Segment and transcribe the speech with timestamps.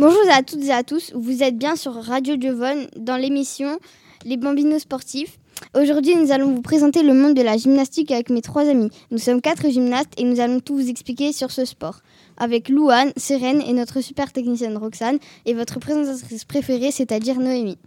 [0.00, 3.80] Bonjour à toutes et à tous, vous êtes bien sur Radio Giovone dans l'émission
[4.24, 5.40] Les Bambinos sportifs.
[5.74, 8.90] Aujourd'hui, nous allons vous présenter le monde de la gymnastique avec mes trois amis.
[9.10, 11.98] Nous sommes quatre gymnastes et nous allons tout vous expliquer sur ce sport.
[12.36, 17.78] Avec Louane, Sérène et notre super technicienne Roxane et votre présentatrice préférée, c'est-à-dire Noémie.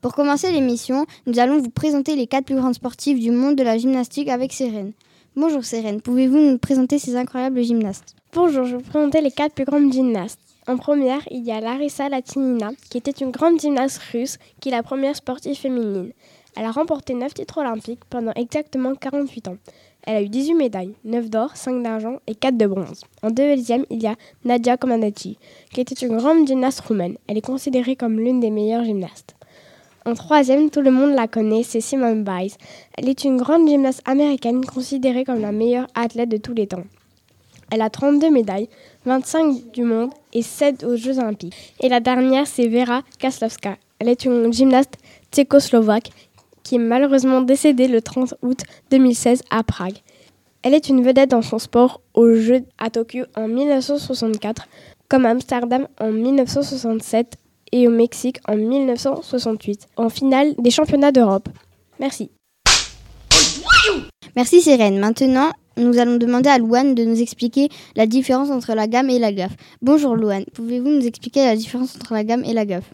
[0.00, 3.62] Pour commencer l'émission, nous allons vous présenter les quatre plus grandes sportives du monde de
[3.62, 4.92] la gymnastique avec Sérène.
[5.36, 8.16] Bonjour Sérène, pouvez-vous nous présenter ces incroyables gymnastes?
[8.32, 10.49] Bonjour, je vais vous présenter les quatre plus grandes gymnastes.
[10.66, 14.72] En première, il y a Larissa Latinina, qui était une grande gymnaste russe, qui est
[14.72, 16.12] la première sportive féminine.
[16.56, 19.56] Elle a remporté 9 titres olympiques pendant exactement 48 ans.
[20.02, 23.04] Elle a eu 18 médailles, 9 d'or, 5 d'argent et 4 de bronze.
[23.22, 25.38] En deuxième, il y a Nadia Comaneci,
[25.72, 27.16] qui était une grande gymnaste roumaine.
[27.26, 29.36] Elle est considérée comme l'une des meilleures gymnastes.
[30.06, 32.52] En troisième, tout le monde la connaît, c'est Simone Biles.
[32.96, 36.84] Elle est une grande gymnaste américaine considérée comme la meilleure athlète de tous les temps.
[37.70, 38.68] Elle a 32 médailles,
[39.06, 41.74] 25 du monde et 7 aux Jeux olympiques.
[41.80, 43.76] Et la dernière, c'est Vera Kaslovska.
[43.98, 44.94] Elle est une gymnaste
[45.32, 46.10] tchécoslovaque
[46.62, 48.60] qui est malheureusement décédée le 30 août
[48.90, 49.98] 2016 à Prague.
[50.62, 54.68] Elle est une vedette dans son sport aux Jeux à Tokyo en 1964,
[55.08, 57.36] comme à Amsterdam en 1967
[57.72, 61.48] et au Mexique en 1968, en finale des championnats d'Europe.
[61.98, 62.30] Merci.
[64.36, 64.98] Merci Sérène.
[64.98, 65.50] Maintenant,
[65.80, 69.32] nous allons demander à Louane de nous expliquer la différence entre la gamme et la
[69.32, 69.56] gaffe.
[69.82, 72.90] Bonjour Louane, pouvez-vous nous expliquer la différence entre la gamme et la gaffe?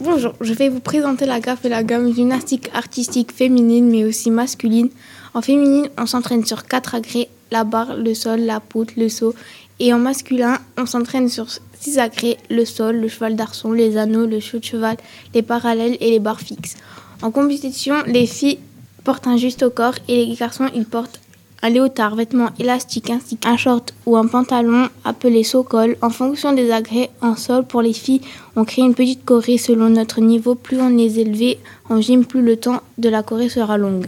[0.00, 4.30] Bonjour, je vais vous présenter la gaffe et la gamme gymnastique artistique féminine mais aussi
[4.30, 4.88] masculine.
[5.34, 9.34] En féminine, on s'entraîne sur quatre agrès, la barre, le sol, la poutre, le saut.
[9.80, 11.46] Et en masculin, on s'entraîne sur
[11.80, 14.96] six agrès, le sol, le cheval d'arçon, les anneaux, le saut de cheval,
[15.34, 16.76] les parallèles et les barres fixes.
[17.22, 18.58] En compétition, les filles
[19.04, 21.20] portent un juste au corps et les garçons, ils portent
[21.62, 25.96] un léotard, vêtement élastique ainsi qu'un short ou un pantalon appelé so-col.
[26.02, 28.20] En fonction des agrès en sol pour les filles,
[28.54, 30.54] on crée une petite corée selon notre niveau.
[30.54, 34.06] Plus on est élevé en gym, plus le temps de la corée sera longue.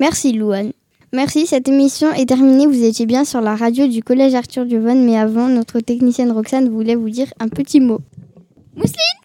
[0.00, 0.72] Merci Louane.
[1.14, 2.66] Merci, cette émission est terminée.
[2.66, 6.68] Vous étiez bien sur la radio du collège Arthur Duvon, mais avant, notre technicienne Roxane
[6.68, 8.00] voulait vous dire un petit mot.
[8.76, 9.23] Mousseline?